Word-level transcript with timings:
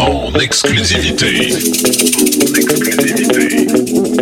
En 0.00 0.32
exclusivité. 0.40 1.50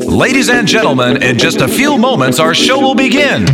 Ladies 0.09 0.51
and 0.51 0.67
gentlemen, 0.67 1.23
in 1.23 1.39
just 1.39 1.61
a 1.61 1.69
few 1.69 1.97
moments, 1.97 2.41
our 2.41 2.55
show 2.55 2.81
will 2.81 2.97
begin. 2.97 3.47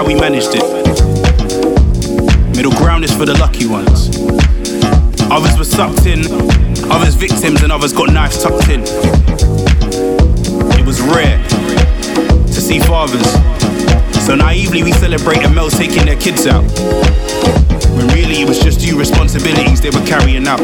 How 0.00 0.06
we 0.06 0.14
managed 0.14 0.52
it. 0.54 0.64
Middle 2.56 2.72
ground 2.72 3.04
is 3.04 3.12
for 3.12 3.26
the 3.26 3.36
lucky 3.38 3.66
ones. 3.66 4.08
Others 5.30 5.58
were 5.58 5.64
sucked 5.64 6.06
in, 6.06 6.20
others 6.90 7.14
victims, 7.16 7.62
and 7.62 7.70
others 7.70 7.92
got 7.92 8.10
knives 8.10 8.42
tucked 8.42 8.70
in. 8.70 8.80
It 10.80 10.86
was 10.86 11.02
rare 11.02 11.36
to 12.46 12.60
see 12.62 12.80
fathers. 12.80 13.30
So 14.24 14.34
naively 14.34 14.82
we 14.82 14.92
celebrate 14.92 15.44
a 15.44 15.50
male 15.50 15.68
taking 15.68 16.06
their 16.06 16.18
kids 16.18 16.46
out. 16.46 16.64
When 17.92 18.08
really 18.08 18.40
it 18.40 18.48
was 18.48 18.58
just 18.58 18.80
due 18.80 18.98
responsibilities 18.98 19.82
they 19.82 19.90
were 19.90 20.06
carrying 20.06 20.48
out. 20.48 20.62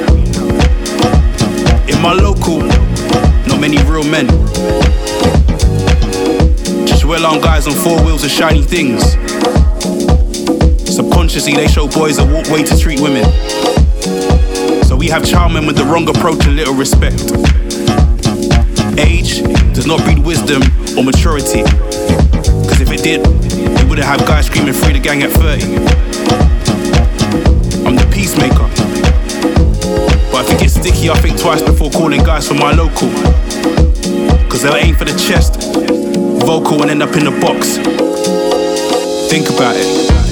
In 1.90 2.00
my 2.00 2.14
local, 2.14 2.60
not 3.44 3.60
many 3.60 3.76
real 3.84 4.02
men. 4.02 4.28
Just 6.86 7.04
well-armed 7.04 7.42
guys 7.42 7.66
on 7.66 7.74
four 7.74 8.02
wheels 8.02 8.24
of 8.24 8.30
shiny 8.30 8.62
things. 8.62 9.14
Subconsciously 11.26 11.56
they 11.56 11.66
show 11.66 11.88
boys 11.88 12.18
a 12.18 12.24
walk 12.24 12.46
way 12.50 12.62
to 12.62 12.78
treat 12.78 13.00
women. 13.00 13.24
So 14.84 14.94
we 14.94 15.08
have 15.08 15.28
charming 15.28 15.66
with 15.66 15.76
the 15.76 15.82
wrong 15.84 16.08
approach 16.08 16.46
and 16.46 16.54
little 16.54 16.72
respect. 16.72 17.18
Age 18.96 19.42
does 19.74 19.88
not 19.88 20.04
breed 20.04 20.20
wisdom 20.20 20.62
or 20.96 21.02
maturity. 21.02 21.64
Cause 22.70 22.80
if 22.80 22.92
it 22.92 23.02
did, 23.02 23.26
we 23.26 23.88
wouldn't 23.88 24.06
have 24.06 24.20
guys 24.20 24.46
screaming 24.46 24.72
free 24.72 24.92
the 24.92 25.00
gang 25.00 25.24
at 25.24 25.32
30. 25.32 25.66
I'm 27.84 27.96
the 27.96 28.06
peacemaker. 28.14 28.70
But 30.30 30.46
if 30.46 30.54
it 30.54 30.60
gets 30.60 30.74
sticky, 30.74 31.10
I 31.10 31.18
think 31.18 31.40
twice 31.40 31.60
before 31.60 31.90
calling 31.90 32.22
guys 32.22 32.46
from 32.46 32.58
my 32.58 32.70
local. 32.70 33.10
Cause 34.48 34.62
they'll 34.62 34.76
aim 34.76 34.94
for 34.94 35.04
the 35.04 35.18
chest, 35.18 35.74
vocal 36.46 36.82
and 36.82 36.90
end 36.92 37.02
up 37.02 37.16
in 37.16 37.24
the 37.24 37.36
box. 37.42 37.78
Think 39.28 39.50
about 39.50 39.74
it. 39.76 40.25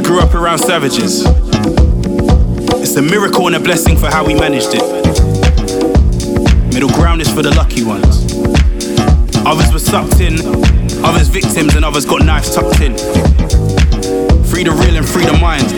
That 0.00 0.08
grew 0.08 0.20
up 0.20 0.34
around 0.34 0.58
savages. 0.58 1.24
It's 2.80 2.96
a 2.96 3.02
miracle 3.02 3.46
and 3.46 3.56
a 3.56 3.60
blessing 3.60 3.96
for 3.96 4.06
how 4.06 4.24
we 4.24 4.34
managed 4.34 4.70
it. 4.72 4.82
Middle 6.72 6.90
ground 6.90 7.20
is 7.20 7.28
for 7.28 7.42
the 7.42 7.52
lucky 7.54 7.84
ones. 7.84 8.24
Others 9.44 9.72
were 9.72 9.78
sucked 9.78 10.20
in, 10.20 10.40
others 11.04 11.28
victims, 11.28 11.74
and 11.74 11.84
others 11.84 12.06
got 12.06 12.24
knives 12.24 12.54
tucked 12.54 12.80
in. 12.80 12.96
Free 14.44 14.64
the 14.64 14.72
real 14.72 14.96
and 14.96 15.06
free 15.06 15.26
the 15.26 15.36
mind. 15.40 15.68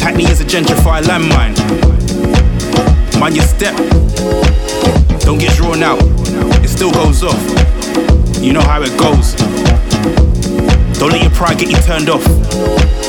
Hackney 0.00 0.24
is 0.24 0.40
a 0.40 0.44
gentrified 0.44 1.02
landmine. 1.04 1.56
Mind 3.18 3.36
your 3.36 3.44
step. 3.44 3.76
Don't 5.20 5.38
get 5.38 5.56
drawn 5.56 5.82
out. 5.82 5.98
It 6.64 6.68
still 6.68 6.92
goes 6.92 7.22
off. 7.22 7.42
You 8.40 8.52
know 8.52 8.62
how 8.62 8.82
it 8.82 8.96
goes. 8.98 9.34
Don't 10.98 11.10
let 11.10 11.22
your 11.22 11.32
pride 11.32 11.58
get 11.58 11.70
you 11.70 11.76
turned 11.82 12.08
off. 12.08 13.05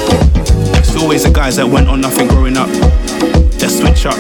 Always 1.00 1.24
the 1.24 1.32
guys 1.32 1.56
that 1.56 1.66
went 1.66 1.88
on 1.88 2.02
nothing 2.02 2.28
growing 2.28 2.58
up. 2.58 2.68
That 2.68 3.72
switch 3.72 4.06
up. 4.06 4.18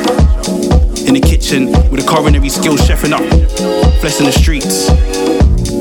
In 1.05 1.13
the 1.15 1.19
kitchen 1.19 1.67
with 1.91 1.99
a 1.99 2.07
culinary 2.07 2.49
skills 2.49 2.81
chefing 2.81 3.11
up. 3.11 3.25
Flesh 3.99 4.19
in 4.19 4.25
the 4.25 4.31
streets. 4.31 4.87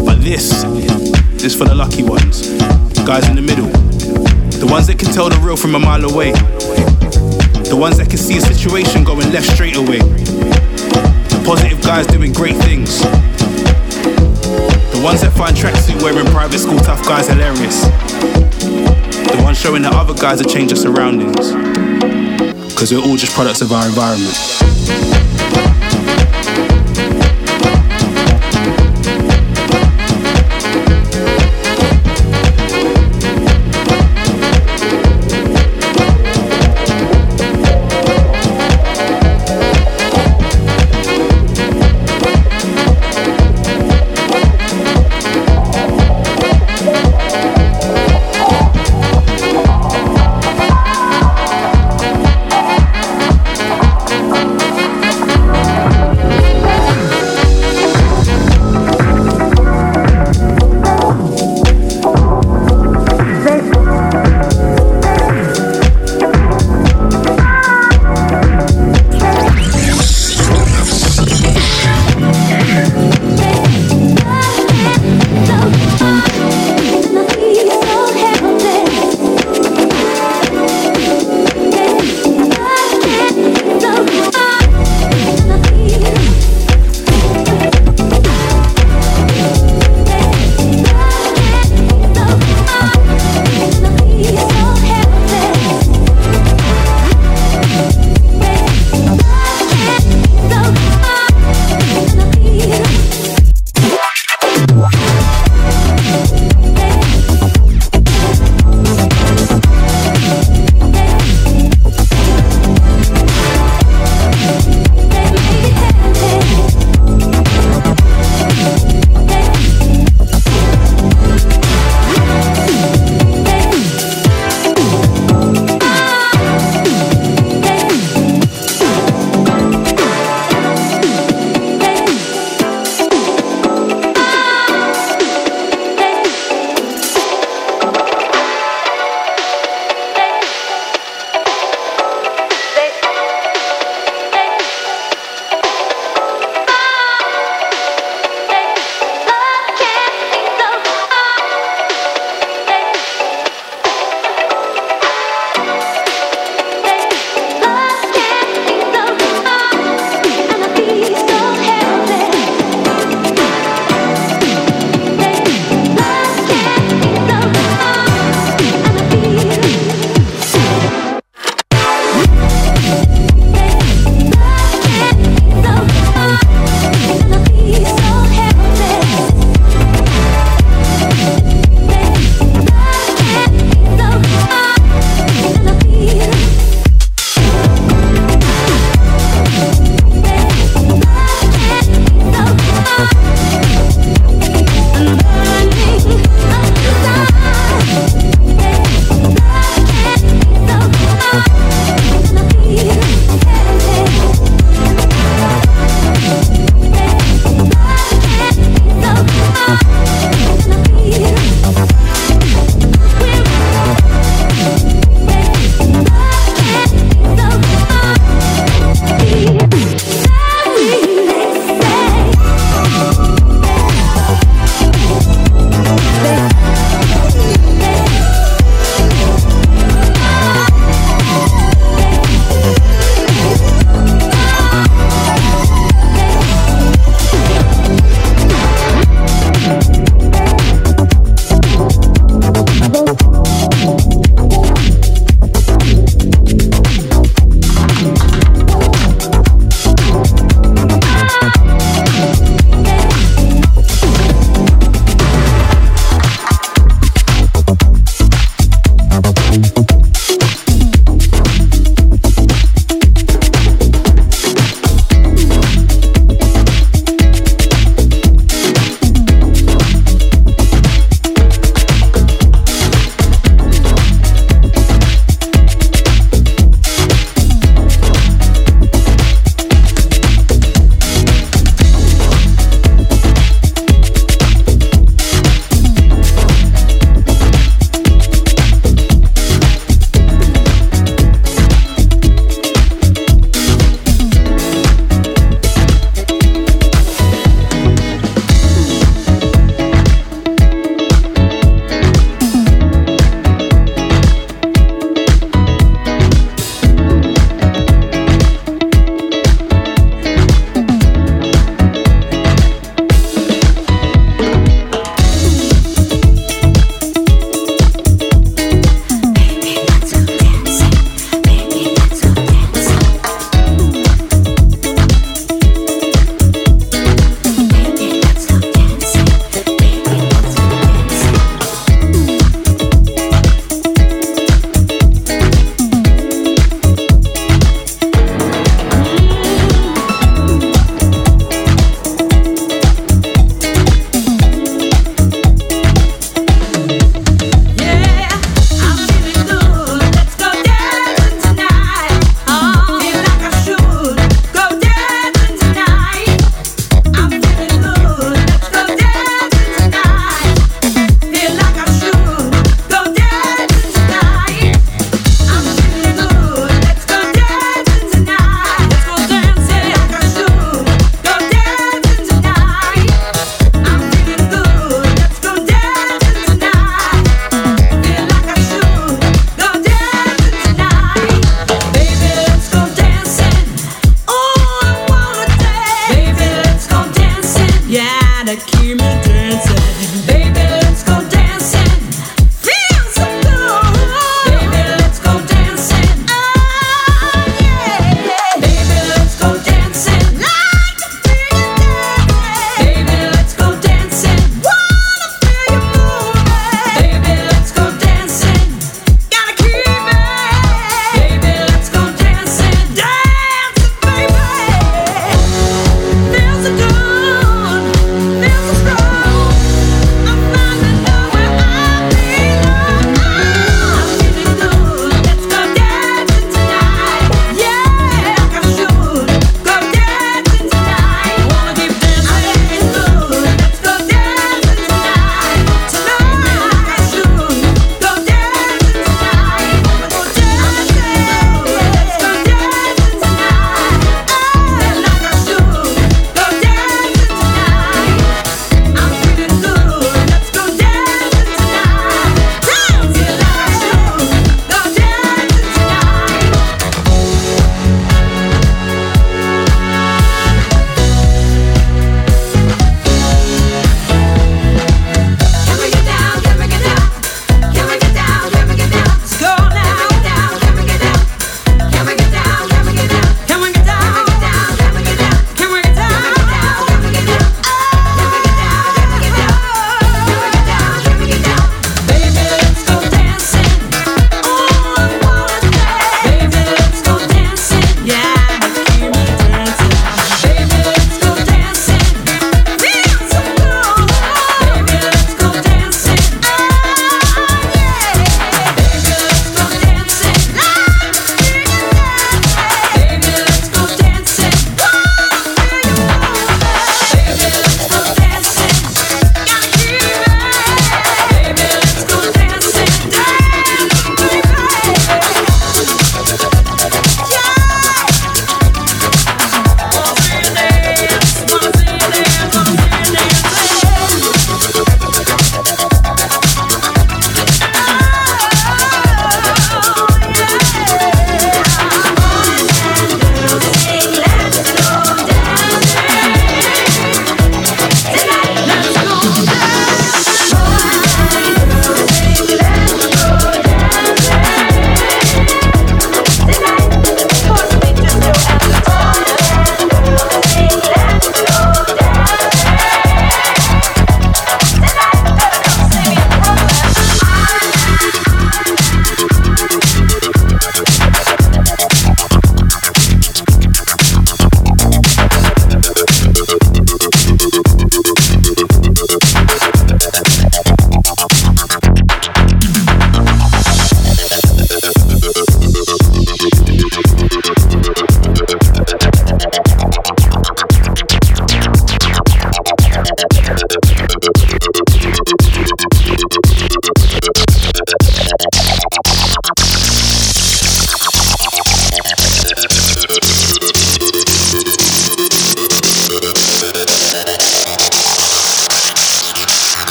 But 0.00 0.22
this 0.24 0.64
is 1.44 1.54
for 1.54 1.66
the 1.66 1.74
lucky 1.74 2.02
ones. 2.02 2.48
The 2.94 3.04
Guys 3.06 3.28
in 3.28 3.36
the 3.36 3.42
middle. 3.42 3.68
The 4.58 4.66
ones 4.70 4.86
that 4.86 4.98
can 4.98 5.12
tell 5.12 5.28
the 5.28 5.36
real 5.44 5.56
from 5.56 5.74
a 5.74 5.78
mile 5.78 6.04
away. 6.04 6.32
The 7.68 7.76
ones 7.76 7.98
that 7.98 8.08
can 8.08 8.18
see 8.18 8.38
a 8.38 8.40
situation 8.40 9.04
going 9.04 9.30
left 9.30 9.50
straight 9.52 9.76
away. 9.76 9.98
The 10.00 11.42
positive 11.44 11.82
guys 11.82 12.06
doing 12.06 12.32
great 12.32 12.56
things. 12.64 13.00
The 14.94 15.00
ones 15.04 15.20
that 15.20 15.32
find 15.36 15.54
tracksuit 15.54 16.00
wearing 16.02 16.26
private 16.32 16.58
school 16.58 16.78
tough 16.80 17.04
guys 17.04 17.28
hilarious. 17.28 17.84
The 19.32 19.42
ones 19.42 19.58
showing 19.58 19.82
that 19.82 19.92
other 19.94 20.14
guys 20.14 20.44
change 20.46 20.72
their 20.72 20.76
surroundings. 20.76 21.52
Cause 22.74 22.92
we're 22.92 23.00
all 23.00 23.16
just 23.16 23.32
products 23.34 23.60
of 23.60 23.72
our 23.72 23.86
environment. 23.86 24.34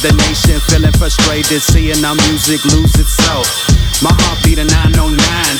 the 0.00 0.12
nation, 0.26 0.58
feeling 0.70 0.94
frustrated, 0.96 1.60
seeing 1.60 2.00
our 2.04 2.16
music 2.26 2.64
lose 2.72 2.94
itself. 2.96 3.46
My 4.02 4.10
heartbeat 4.24 4.58
a 4.58 4.64
909, 4.64 5.18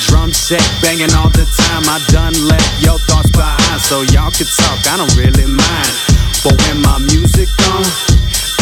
drum 0.08 0.32
set 0.32 0.64
banging 0.80 1.12
all 1.14 1.30
the 1.30 1.44
time. 1.44 1.84
I 1.86 2.00
done 2.08 2.34
left 2.48 2.82
your 2.82 2.98
thoughts 3.10 3.30
behind, 3.30 3.80
so 3.82 4.02
y'all 4.14 4.32
can 4.32 4.48
talk, 4.48 4.80
I 4.88 4.96
don't 4.96 5.14
really 5.14 5.46
mind. 5.46 5.94
But 6.42 6.56
when 6.66 6.80
my 6.82 6.98
music 7.12 7.48
on, 7.74 7.84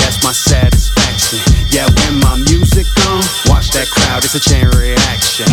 that's 0.02 0.22
my 0.22 0.32
satisfaction. 0.32 1.38
Yeah, 1.70 1.86
when 2.02 2.20
my 2.20 2.36
music 2.50 2.86
on, 3.08 3.22
watch 3.46 3.70
that 3.72 3.88
crowd, 3.88 4.24
it's 4.24 4.34
a 4.34 4.42
chain 4.42 4.66
reaction. 4.74 5.46